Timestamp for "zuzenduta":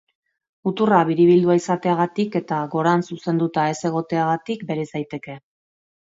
3.17-3.67